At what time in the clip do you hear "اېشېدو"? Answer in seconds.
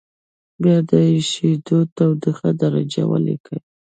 1.11-1.77